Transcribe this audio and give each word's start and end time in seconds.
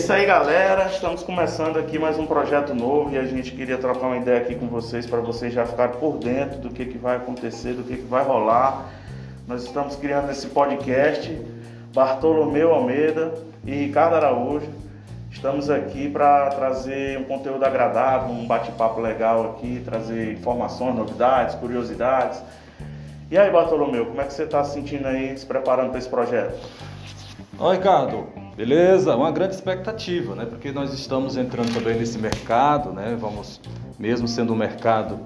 isso 0.00 0.12
aí, 0.14 0.24
galera. 0.24 0.86
Estamos 0.86 1.22
começando 1.22 1.78
aqui 1.78 1.98
mais 1.98 2.18
um 2.18 2.24
projeto 2.24 2.74
novo 2.74 3.14
e 3.14 3.18
a 3.18 3.24
gente 3.24 3.50
queria 3.50 3.76
trocar 3.76 4.06
uma 4.06 4.16
ideia 4.16 4.40
aqui 4.40 4.54
com 4.54 4.66
vocês 4.66 5.04
para 5.04 5.20
vocês 5.20 5.52
já 5.52 5.66
ficarem 5.66 5.96
por 5.98 6.16
dentro 6.16 6.58
do 6.58 6.70
que, 6.70 6.86
que 6.86 6.96
vai 6.96 7.16
acontecer, 7.16 7.74
do 7.74 7.82
que, 7.82 7.98
que 7.98 8.06
vai 8.06 8.24
rolar. 8.24 8.86
Nós 9.46 9.62
estamos 9.62 9.96
criando 9.96 10.30
esse 10.30 10.46
podcast. 10.46 11.38
Bartolomeu 11.92 12.72
Almeida 12.72 13.34
e 13.62 13.72
Ricardo 13.72 14.14
Araújo. 14.14 14.70
Estamos 15.30 15.68
aqui 15.68 16.08
para 16.08 16.48
trazer 16.48 17.18
um 17.18 17.24
conteúdo 17.24 17.62
agradável, 17.62 18.30
um 18.30 18.46
bate-papo 18.46 19.02
legal 19.02 19.50
aqui, 19.50 19.82
trazer 19.84 20.32
informações, 20.32 20.96
novidades, 20.96 21.56
curiosidades. 21.56 22.42
E 23.30 23.36
aí, 23.36 23.50
Bartolomeu, 23.50 24.06
como 24.06 24.20
é 24.22 24.24
que 24.24 24.32
você 24.32 24.44
está 24.44 24.64
se 24.64 24.72
sentindo 24.72 25.06
aí, 25.06 25.36
se 25.36 25.44
preparando 25.44 25.90
para 25.90 25.98
esse 25.98 26.08
projeto? 26.08 26.58
Oi, 27.58 27.76
Ricardo. 27.76 28.39
Beleza? 28.60 29.16
Uma 29.16 29.30
grande 29.30 29.54
expectativa, 29.54 30.34
né? 30.34 30.44
Porque 30.44 30.70
nós 30.70 30.92
estamos 30.92 31.38
entrando 31.38 31.72
também 31.72 31.96
nesse 31.96 32.18
mercado, 32.18 32.92
né? 32.92 33.16
Vamos, 33.18 33.58
mesmo 33.98 34.28
sendo 34.28 34.52
um 34.52 34.56
mercado 34.56 35.18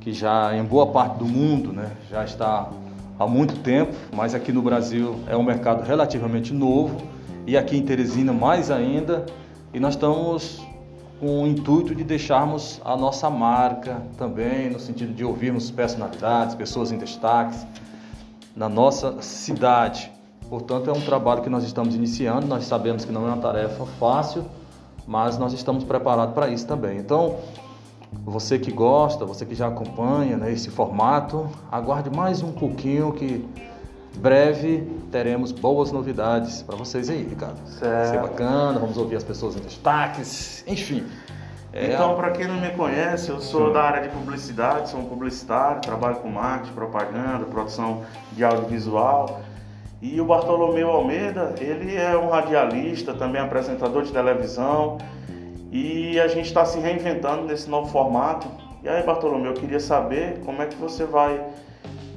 que 0.00 0.14
já 0.14 0.56
em 0.56 0.64
boa 0.64 0.86
parte 0.86 1.18
do 1.18 1.26
mundo, 1.26 1.74
né, 1.74 1.90
já 2.10 2.24
está 2.24 2.70
há 3.18 3.26
muito 3.26 3.56
tempo, 3.56 3.94
mas 4.16 4.34
aqui 4.34 4.50
no 4.50 4.62
Brasil 4.62 5.20
é 5.28 5.36
um 5.36 5.42
mercado 5.42 5.82
relativamente 5.82 6.54
novo 6.54 7.02
e 7.46 7.54
aqui 7.54 7.76
em 7.76 7.82
Teresina 7.82 8.32
mais 8.32 8.70
ainda. 8.70 9.26
E 9.74 9.78
nós 9.78 9.92
estamos 9.92 10.66
com 11.20 11.42
o 11.42 11.46
intuito 11.46 11.94
de 11.94 12.02
deixarmos 12.02 12.80
a 12.82 12.96
nossa 12.96 13.28
marca 13.28 14.00
também, 14.16 14.70
no 14.70 14.80
sentido 14.80 15.12
de 15.12 15.22
ouvirmos 15.22 15.70
personalidades, 15.70 16.54
pessoas 16.54 16.90
em 16.90 16.96
destaques 16.96 17.66
na 18.56 18.70
nossa 18.70 19.20
cidade. 19.20 20.10
Portanto, 20.50 20.90
é 20.90 20.92
um 20.92 21.00
trabalho 21.00 21.42
que 21.42 21.48
nós 21.48 21.62
estamos 21.62 21.94
iniciando. 21.94 22.44
Nós 22.44 22.64
sabemos 22.64 23.04
que 23.04 23.12
não 23.12 23.24
é 23.24 23.28
uma 23.28 23.40
tarefa 23.40 23.86
fácil, 24.00 24.44
mas 25.06 25.38
nós 25.38 25.52
estamos 25.52 25.84
preparados 25.84 26.34
para 26.34 26.48
isso 26.48 26.66
também. 26.66 26.98
Então, 26.98 27.36
você 28.24 28.58
que 28.58 28.72
gosta, 28.72 29.24
você 29.24 29.46
que 29.46 29.54
já 29.54 29.68
acompanha 29.68 30.36
né, 30.36 30.52
esse 30.52 30.68
formato, 30.68 31.48
aguarde 31.70 32.10
mais 32.10 32.42
um 32.42 32.50
pouquinho 32.50 33.12
que 33.12 33.48
breve 34.16 34.90
teremos 35.12 35.52
boas 35.52 35.92
novidades 35.92 36.62
para 36.62 36.76
vocês 36.76 37.08
aí, 37.08 37.22
Ricardo. 37.22 37.60
Certo. 37.66 37.82
Vai 37.82 38.06
ser 38.06 38.20
bacana, 38.20 38.80
vamos 38.80 38.96
ouvir 38.96 39.14
as 39.14 39.24
pessoas 39.24 39.54
em 39.54 39.60
destaques, 39.60 40.64
enfim. 40.66 41.06
É... 41.72 41.92
Então, 41.92 42.16
para 42.16 42.32
quem 42.32 42.48
não 42.48 42.60
me 42.60 42.70
conhece, 42.70 43.30
eu 43.30 43.40
sou 43.40 43.68
Sim. 43.68 43.72
da 43.74 43.82
área 43.84 44.02
de 44.02 44.08
publicidade, 44.08 44.90
sou 44.90 44.98
um 44.98 45.04
publicitário, 45.04 45.80
trabalho 45.80 46.16
com 46.16 46.28
marketing, 46.28 46.72
propaganda, 46.72 47.44
produção 47.44 48.02
de 48.32 48.42
audiovisual. 48.42 49.40
E 50.02 50.18
o 50.20 50.24
Bartolomeu 50.24 50.90
Almeida, 50.90 51.54
ele 51.60 51.94
é 51.94 52.16
um 52.16 52.30
radialista, 52.30 53.12
também 53.12 53.40
apresentador 53.40 54.02
de 54.02 54.12
televisão. 54.12 54.96
E 55.70 56.18
a 56.18 56.26
gente 56.26 56.46
está 56.46 56.64
se 56.64 56.78
reinventando 56.78 57.44
nesse 57.44 57.68
novo 57.68 57.90
formato. 57.90 58.48
E 58.82 58.88
aí, 58.88 59.02
Bartolomeu, 59.02 59.52
eu 59.52 59.60
queria 59.60 59.78
saber 59.78 60.40
como 60.44 60.62
é 60.62 60.66
que 60.66 60.76
você 60.76 61.04
vai 61.04 61.40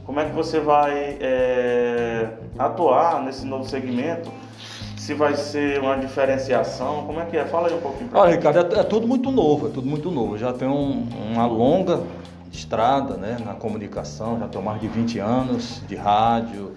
como 0.06 0.20
é 0.20 0.26
que 0.26 0.32
você 0.32 0.60
vai 0.60 1.18
é, 1.22 2.28
atuar 2.60 3.22
nesse 3.24 3.46
novo 3.46 3.68
segmento? 3.68 4.30
Se 4.98 5.14
vai 5.14 5.36
ser 5.36 5.80
uma 5.80 5.96
diferenciação, 5.96 7.04
como 7.06 7.20
é 7.20 7.26
que 7.26 7.38
é? 7.38 7.46
Fala 7.46 7.68
aí 7.68 7.74
um 7.74 7.82
pouquinho 7.82 8.10
para 8.10 8.22
Olha, 8.22 8.32
Ricardo, 8.36 8.76
é, 8.76 8.80
é, 8.80 8.84
tudo 8.84 9.08
muito 9.08 9.32
novo, 9.32 9.68
é 9.68 9.70
tudo 9.70 9.88
muito 9.88 10.12
novo. 10.12 10.38
Já 10.38 10.54
tem 10.54 10.68
um, 10.68 11.08
uma 11.32 11.46
longa 11.46 12.02
estrada 12.52 13.16
né, 13.16 13.38
na 13.46 13.54
comunicação, 13.54 14.40
já 14.40 14.48
tenho 14.48 14.64
mais 14.64 14.80
de 14.80 14.88
20 14.88 15.20
anos 15.20 15.82
de 15.88 15.96
rádio, 15.96 16.74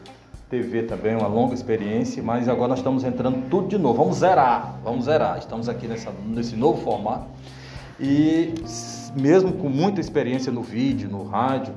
TV 0.48 0.84
também, 0.84 1.16
uma 1.16 1.26
longa 1.26 1.54
experiência, 1.54 2.22
mas 2.22 2.48
agora 2.48 2.68
nós 2.68 2.78
estamos 2.78 3.02
entrando 3.02 3.48
tudo 3.50 3.68
de 3.68 3.78
novo. 3.78 3.98
Vamos 3.98 4.18
zerar, 4.18 4.78
vamos 4.84 5.06
zerar. 5.06 5.38
Estamos 5.38 5.68
aqui 5.68 5.88
nessa, 5.88 6.12
nesse 6.24 6.54
novo 6.54 6.82
formato 6.82 7.26
e 7.98 8.54
mesmo 9.14 9.52
com 9.54 9.68
muita 9.68 10.00
experiência 10.00 10.52
no 10.52 10.62
vídeo, 10.62 11.08
no 11.08 11.24
rádio, 11.24 11.74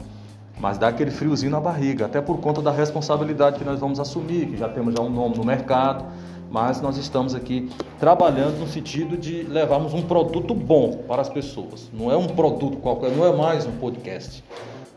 mas 0.59 0.78
dá 0.78 0.90
aquele 0.90 1.12
friozinho 1.12 1.52
na 1.52 1.59
barriga, 1.59 2.06
até 2.06 2.19
por 2.19 2.38
conta 2.40 2.62
da 2.62 2.72
responsabilidade 2.72 3.58
que 3.58 3.66
nós 3.66 3.79
vamos 3.79 4.00
assumir, 4.00 4.47
que 4.47 4.58
já 4.58 4.68
temos 4.68 4.94
já 4.94 5.02
um 5.02 5.09
nome 5.09 5.38
no 5.38 5.46
mercado, 5.46 6.06
mas 6.52 6.81
nós 6.81 6.97
estamos 6.97 7.34
aqui 7.34 7.69
trabalhando 8.00 8.59
no 8.59 8.68
sentido 8.68 9.16
de 9.16 9.44
levarmos 9.44 9.94
um 9.94 10.02
produto 10.02 10.53
bom 10.53 11.03
para 11.08 11.22
as 11.22 11.29
pessoas. 11.29 11.90
Não 11.94 12.12
é 12.12 12.18
um 12.18 12.28
produto 12.28 12.78
qualquer, 12.78 13.12
não 13.12 13.25
é 13.25 13.35
mais 13.35 13.66
um 13.66 13.72
podcast. 13.72 14.44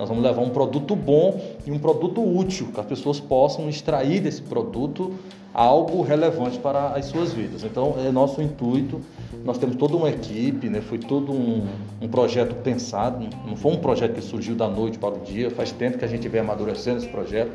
Nós 0.03 0.09
vamos 0.09 0.25
levar 0.25 0.43
um 0.43 0.51
produto 0.51 0.97
bom 0.97 1.41
e 1.65 1.71
um 1.71 1.79
produto 1.79 2.21
útil, 2.21 2.67
que 2.75 2.81
as 2.81 2.87
pessoas 2.87 3.21
possam 3.21 3.69
extrair 3.69 4.21
desse 4.21 4.43
produto 4.43 5.13
algo 5.55 6.03
relevante 6.03 6.59
para 6.59 6.89
as 6.89 7.05
suas 7.05 7.33
vidas. 7.33 7.63
Então, 7.63 7.95
é 8.05 8.11
nosso 8.11 8.43
intuito. 8.43 9.01
Nós 9.45 9.59
temos 9.59 9.77
toda 9.77 9.95
uma 9.97 10.11
equipe, 10.11 10.69
né? 10.69 10.81
foi 10.81 10.99
todo 10.99 11.31
um, 11.31 11.69
um, 12.01 12.09
projeto 12.09 12.53
pensado, 12.65 13.29
não 13.47 13.55
foi 13.55 13.75
um 13.75 13.77
projeto 13.77 14.15
que 14.15 14.23
surgiu 14.23 14.57
da 14.57 14.67
noite 14.67 14.99
para 14.99 15.15
o 15.15 15.21
dia, 15.21 15.53
faz 15.53 15.71
tempo 15.71 15.99
que 15.99 16.05
a 16.05 16.09
gente 16.09 16.29
vem 16.29 16.41
amadurecendo 16.41 16.99
esse 16.99 17.09
projeto. 17.09 17.53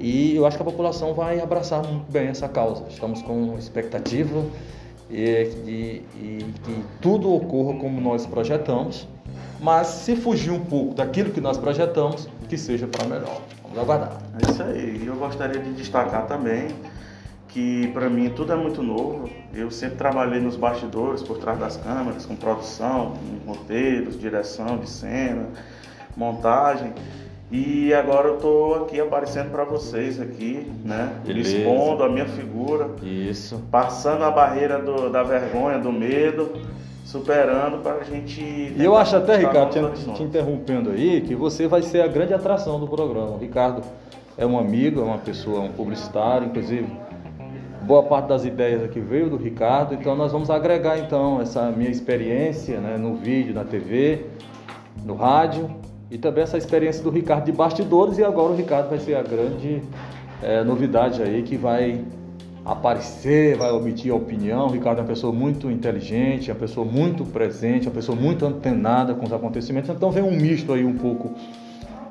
E 0.00 0.34
eu 0.34 0.46
acho 0.46 0.56
que 0.56 0.62
a 0.62 0.64
população 0.66 1.12
vai 1.12 1.38
abraçar 1.38 1.86
muito 1.86 2.10
bem 2.10 2.28
essa 2.28 2.48
causa. 2.48 2.84
Estamos 2.88 3.20
com 3.20 3.58
expectativa 3.58 4.42
e, 5.10 6.02
que 6.64 6.84
tudo 7.02 7.30
ocorra 7.30 7.78
como 7.78 8.00
nós 8.00 8.24
projetamos, 8.24 9.06
mas 9.60 9.86
se 9.88 10.16
fugir 10.16 10.50
um 10.50 10.64
pouco 10.64 10.94
daquilo 10.94 11.30
que 11.30 11.40
nós 11.40 11.56
projetamos, 11.56 12.28
que 12.48 12.56
seja 12.56 12.86
para 12.86 13.04
melhor. 13.06 13.40
Vamos 13.62 13.78
aguardar. 13.78 14.18
É 14.40 14.50
isso 14.50 14.62
aí. 14.62 15.00
E 15.02 15.06
eu 15.06 15.16
gostaria 15.16 15.60
de 15.60 15.72
destacar 15.72 16.26
também 16.26 16.68
que 17.48 17.88
para 17.88 18.08
mim 18.08 18.30
tudo 18.30 18.52
é 18.52 18.56
muito 18.56 18.82
novo. 18.82 19.28
Eu 19.52 19.70
sempre 19.70 19.96
trabalhei 19.96 20.40
nos 20.40 20.56
bastidores, 20.56 21.22
por 21.22 21.38
trás 21.38 21.58
das 21.58 21.76
câmeras, 21.76 22.24
com 22.24 22.36
produção, 22.36 23.14
com 23.44 23.52
roteiros, 23.52 24.18
direção 24.18 24.78
de 24.78 24.88
cena, 24.88 25.46
montagem. 26.16 26.92
E 27.50 27.94
agora 27.94 28.28
eu 28.28 28.34
estou 28.36 28.84
aqui 28.84 29.00
aparecendo 29.00 29.50
para 29.50 29.64
vocês 29.64 30.20
aqui, 30.20 30.70
né? 30.84 31.14
Beleza. 31.24 31.56
Expondo 31.56 32.04
a 32.04 32.08
minha 32.08 32.26
figura. 32.26 32.90
Isso. 33.02 33.62
Passando 33.70 34.22
a 34.24 34.30
barreira 34.30 34.78
do, 34.78 35.08
da 35.08 35.22
vergonha, 35.22 35.78
do 35.78 35.90
medo, 35.90 36.52
superando 37.08 37.82
para 37.82 37.94
a 37.94 38.04
gente. 38.04 38.42
E 38.42 38.84
eu 38.84 38.94
acho 38.94 39.16
até, 39.16 39.36
Ricardo, 39.36 39.92
te, 39.92 40.12
te 40.12 40.22
interrompendo 40.22 40.90
aí, 40.90 41.22
que 41.22 41.34
você 41.34 41.66
vai 41.66 41.80
ser 41.80 42.02
a 42.02 42.06
grande 42.06 42.34
atração 42.34 42.78
do 42.78 42.86
programa. 42.86 43.30
O 43.30 43.38
Ricardo 43.38 43.82
é 44.36 44.44
um 44.44 44.58
amigo, 44.58 45.00
é 45.00 45.04
uma 45.04 45.16
pessoa, 45.16 45.60
um 45.60 45.72
publicitário, 45.72 46.48
inclusive 46.48 46.86
boa 47.82 48.02
parte 48.02 48.26
das 48.26 48.44
ideias 48.44 48.84
aqui 48.84 49.00
veio 49.00 49.30
do 49.30 49.38
Ricardo, 49.38 49.94
então 49.94 50.14
nós 50.14 50.30
vamos 50.30 50.50
agregar 50.50 50.98
então 50.98 51.40
essa 51.40 51.70
minha 51.70 51.88
experiência 51.88 52.78
né, 52.78 52.98
no 52.98 53.14
vídeo, 53.14 53.54
na 53.54 53.64
TV, 53.64 54.26
no 55.02 55.14
rádio 55.14 55.70
e 56.10 56.18
também 56.18 56.44
essa 56.44 56.58
experiência 56.58 57.02
do 57.02 57.08
Ricardo 57.08 57.46
de 57.46 57.52
bastidores 57.52 58.18
e 58.18 58.24
agora 58.24 58.52
o 58.52 58.54
Ricardo 58.54 58.90
vai 58.90 58.98
ser 58.98 59.14
a 59.14 59.22
grande 59.22 59.82
é, 60.42 60.62
novidade 60.62 61.22
aí 61.22 61.42
que 61.42 61.56
vai 61.56 62.04
aparecer, 62.68 63.56
vai 63.56 63.70
omitir 63.72 64.12
a 64.12 64.14
opinião. 64.14 64.66
O 64.66 64.70
Ricardo 64.70 64.98
é 64.98 65.00
uma 65.00 65.08
pessoa 65.08 65.32
muito 65.32 65.70
inteligente, 65.70 66.50
é 66.50 66.52
uma 66.52 66.60
pessoa 66.60 66.84
muito 66.84 67.24
presente, 67.24 67.86
é 67.86 67.88
uma 67.88 67.94
pessoa 67.94 68.16
muito 68.16 68.44
antenada 68.44 69.14
com 69.14 69.24
os 69.24 69.32
acontecimentos, 69.32 69.88
então 69.88 70.10
vem 70.10 70.22
um 70.22 70.36
misto 70.36 70.72
aí 70.72 70.84
um 70.84 70.96
pouco 70.96 71.34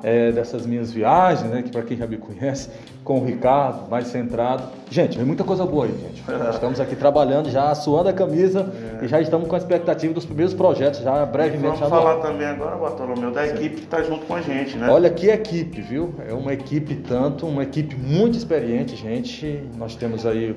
é, 0.02 0.32
dessas 0.32 0.66
minhas 0.66 0.92
viagens, 0.92 1.50
né, 1.50 1.62
que 1.62 1.70
para 1.70 1.82
quem 1.82 1.96
já 1.96 2.06
me 2.06 2.16
conhece, 2.16 2.70
com 3.04 3.20
o 3.20 3.24
Ricardo, 3.24 3.88
mais 3.88 4.08
centrado. 4.08 4.64
Gente, 4.90 5.16
vem 5.16 5.26
muita 5.26 5.44
coisa 5.44 5.64
boa 5.64 5.86
aí, 5.86 5.92
gente. 5.92 6.22
Estamos 6.52 6.78
aqui 6.80 6.94
trabalhando 6.94 7.50
já, 7.50 7.74
suando 7.74 8.08
a 8.08 8.12
camisa 8.12 8.70
é. 9.00 9.04
e 9.04 9.08
já 9.08 9.20
estamos 9.20 9.48
com 9.48 9.54
a 9.54 9.58
expectativa 9.58 10.12
dos 10.12 10.26
primeiros 10.26 10.54
projetos, 10.54 11.00
já 11.00 11.24
brevemente. 11.24 11.78
Vamos 11.78 11.88
falar 11.88 12.16
também 12.16 12.46
agora, 12.46 12.76
Bartolomeu, 12.76 13.30
da 13.30 13.46
equipe 13.46 13.76
que 13.76 13.84
está 13.84 14.02
junto 14.02 14.26
com 14.26 14.34
a 14.34 14.40
gente, 14.40 14.76
né? 14.76 14.88
Olha 14.90 15.08
que 15.10 15.28
equipe, 15.28 15.80
viu? 15.80 16.14
É 16.28 16.32
uma 16.32 16.52
equipe 16.52 16.94
tanto, 16.96 17.46
uma 17.46 17.62
equipe 17.62 17.96
muito 17.96 18.36
experiente, 18.36 18.94
gente. 18.96 19.62
Nós 19.76 19.94
temos 19.94 20.26
aí 20.26 20.54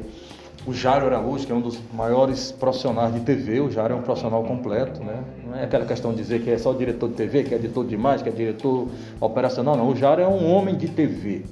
o 0.66 0.74
Jário 0.74 1.08
Araújo, 1.08 1.46
que 1.46 1.52
é 1.52 1.56
um 1.56 1.62
dos 1.62 1.80
maiores 1.94 2.52
profissionais 2.52 3.14
de 3.14 3.22
TV, 3.22 3.60
o 3.60 3.72
Jário 3.72 3.96
é 3.96 3.98
um 3.98 4.02
profissional 4.02 4.44
completo, 4.44 5.04
né? 5.04 5.24
Não 5.46 5.56
é 5.56 5.64
aquela 5.64 5.86
questão 5.86 6.12
de 6.12 6.18
dizer 6.18 6.44
que 6.44 6.52
é 6.52 6.58
só 6.58 6.72
diretor 6.74 7.10
de 7.10 7.16
TV, 7.16 7.44
que 7.44 7.54
é 7.54 7.58
editor 7.58 7.86
de 7.86 7.96
imagem, 7.96 8.24
que 8.24 8.30
é 8.30 8.32
diretor 8.32 8.88
operacional, 9.20 9.76
não. 9.76 9.90
O 9.90 9.96
Jário 9.96 10.24
é 10.24 10.28
um 10.28 10.52
homem 10.52 10.76
de 10.76 10.88
TV. 10.88 11.46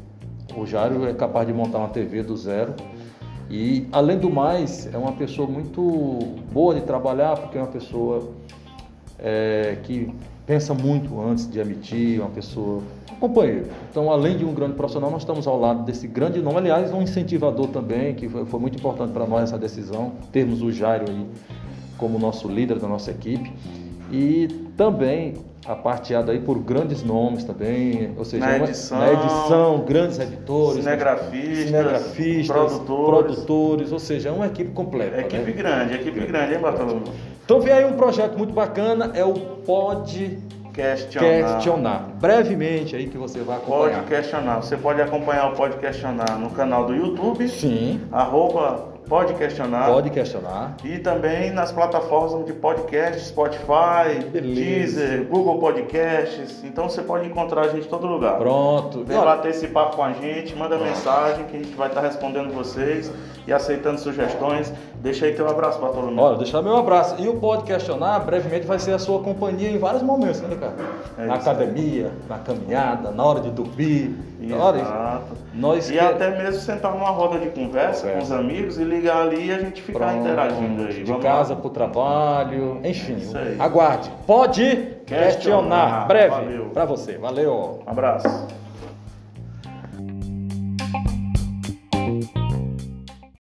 O 0.55 0.65
Jário 0.65 1.07
é 1.07 1.13
capaz 1.13 1.47
de 1.47 1.53
montar 1.53 1.79
uma 1.79 1.89
TV 1.89 2.21
do 2.21 2.37
zero. 2.37 2.75
E, 3.49 3.87
além 3.91 4.19
do 4.19 4.29
mais, 4.29 4.87
é 4.93 4.97
uma 4.97 5.13
pessoa 5.13 5.47
muito 5.47 5.81
boa 6.51 6.75
de 6.75 6.81
trabalhar, 6.81 7.35
porque 7.35 7.57
é 7.57 7.61
uma 7.61 7.71
pessoa 7.71 8.29
é, 9.17 9.77
que 9.83 10.13
pensa 10.49 10.73
muito 10.73 11.21
antes 11.21 11.47
de 11.47 11.59
emitir, 11.59 12.19
uma 12.19 12.31
pessoa 12.31 12.81
companheiro. 13.19 13.67
Então, 13.91 14.09
além 14.09 14.35
de 14.35 14.43
um 14.43 14.51
grande 14.51 14.73
profissional, 14.73 15.11
nós 15.11 15.21
estamos 15.21 15.45
ao 15.45 15.59
lado 15.59 15.83
desse 15.83 16.07
grande 16.07 16.41
nome, 16.41 16.57
aliás, 16.57 16.91
um 16.91 17.03
incentivador 17.03 17.67
também, 17.67 18.15
que 18.15 18.27
foi, 18.27 18.45
foi 18.45 18.59
muito 18.59 18.75
importante 18.75 19.11
para 19.11 19.27
nós 19.27 19.43
essa 19.43 19.59
decisão, 19.59 20.13
termos 20.31 20.63
o 20.63 20.71
Jairo 20.71 21.05
aí 21.07 21.27
como 21.99 22.17
nosso 22.17 22.47
líder 22.47 22.79
da 22.79 22.87
nossa 22.87 23.11
equipe. 23.11 23.53
E 24.11 24.47
também 24.75 25.35
aparteado 25.67 26.31
aí 26.31 26.39
por 26.39 26.57
grandes 26.57 27.03
nomes 27.03 27.43
também, 27.43 28.15
ou 28.17 28.25
seja, 28.25 28.43
Na 28.43 28.57
edição, 28.57 28.97
na 28.97 29.13
edição 29.13 29.85
grandes 29.87 30.17
editores, 30.17 30.83
Cinegrafistas, 30.83 31.65
cinegrafistas, 31.67 32.47
produtores. 32.47 33.35
produtores, 33.35 33.91
ou 33.91 33.99
seja, 33.99 34.29
é 34.29 34.31
uma 34.31 34.47
equipe 34.47 34.71
completa. 34.71 35.21
Equipe 35.21 35.45
né? 35.45 35.51
grande, 35.51 35.93
equipe 35.93 36.25
grande, 36.25 36.55
hein, 36.55 36.59
Bartolomeu? 36.59 37.03
Então 37.49 37.59
vem 37.59 37.73
aí 37.73 37.83
um 37.83 37.93
projeto 37.93 38.37
muito 38.37 38.53
bacana, 38.53 39.11
é 39.15 39.25
o 39.25 39.33
Pode 39.33 40.37
Questionar. 40.71 41.55
Questionar. 41.55 42.09
Brevemente 42.21 42.95
aí 42.95 43.07
que 43.07 43.17
você 43.17 43.39
vai 43.39 43.57
Pode 43.57 43.95
acompanhar. 43.95 44.05
questionar. 44.05 44.55
Você 44.57 44.77
pode 44.77 45.01
acompanhar 45.01 45.51
o 45.51 45.55
Pode 45.55 45.75
Questionar 45.77 46.37
no 46.37 46.51
canal 46.51 46.85
do 46.85 46.95
YouTube, 46.95 47.49
Sim, 47.49 48.01
arroba 48.11 48.89
Pode 49.09 49.33
Questionar. 49.33 49.87
pode 49.87 50.09
questionar. 50.11 50.75
E 50.83 50.99
também 50.99 51.49
nas 51.51 51.71
plataformas 51.71 52.45
de 52.45 52.53
podcast, 52.53 53.25
Spotify, 53.25 54.23
Beleza. 54.31 54.61
Deezer, 54.61 55.23
Google 55.27 55.57
Podcasts. 55.59 56.63
Então 56.63 56.87
você 56.87 57.01
pode 57.01 57.25
encontrar 57.27 57.61
a 57.61 57.67
gente 57.69 57.87
em 57.87 57.89
todo 57.89 58.05
lugar. 58.05 58.37
Pronto. 58.37 59.03
Vem 59.03 59.17
Olha, 59.17 59.25
bater 59.35 59.49
esse 59.49 59.67
papo 59.67 59.95
com 59.95 60.03
a 60.03 60.13
gente, 60.13 60.55
manda 60.55 60.77
mensagem 60.77 61.45
que 61.45 61.57
a 61.57 61.59
gente 61.59 61.75
vai 61.75 61.87
estar 61.87 62.01
respondendo 62.01 62.53
vocês 62.53 63.11
e 63.47 63.51
aceitando 63.51 63.99
sugestões. 63.99 64.71
Deixa 65.01 65.25
aí 65.25 65.33
teu 65.33 65.49
abraço, 65.49 65.79
Bartolomeu. 65.79 66.23
Olha, 66.23 66.37
deixar 66.37 66.61
meu 66.61 66.75
abraço. 66.77 67.15
E 67.19 67.27
o 67.27 67.37
Pode 67.37 67.63
Questionar, 67.63 68.19
brevemente, 68.19 68.67
vai 68.67 68.77
ser 68.77 68.91
a 68.93 68.99
sua 68.99 69.19
companhia 69.21 69.69
em 69.71 69.77
vários 69.79 70.03
momentos, 70.03 70.41
né, 70.41 70.49
Ricardo? 70.51 70.75
É 71.17 71.25
na 71.25 71.35
academia, 71.35 72.11
na 72.29 72.37
caminhada, 72.37 73.09
na 73.11 73.23
hora 73.23 73.39
de 73.39 73.49
dormir. 73.49 74.15
Exato. 74.41 75.35
nós 75.53 75.89
E 75.89 75.93
que- 75.93 75.99
até 75.99 76.29
mesmo 76.37 76.61
sentar 76.61 76.93
numa 76.93 77.09
roda 77.09 77.39
de 77.39 77.49
conversa 77.49 78.07
Conversa. 78.07 78.11
com 78.11 78.19
os 78.19 78.31
amigos 78.31 78.79
e 78.79 78.83
ligar 78.99 79.21
ali 79.21 79.47
e 79.47 79.51
a 79.51 79.59
gente 79.59 79.81
ficar 79.81 79.99
Pronto, 79.99 80.19
interagindo 80.19 80.83
aí. 80.83 80.93
De 80.93 81.03
Vamos 81.03 81.23
casa 81.23 81.55
para 81.55 81.67
o 81.67 81.69
trabalho, 81.69 82.79
enfim. 82.83 83.17
Isso 83.17 83.37
aí. 83.37 83.55
Aguarde. 83.59 84.11
Pode 84.27 84.63
questionar. 85.05 85.25
Questionar. 85.25 86.07
Breve 86.07 86.59
para 86.73 86.85
você. 86.85 87.17
Valeu. 87.17 87.83
Um 87.85 87.89
abraço. 87.89 88.47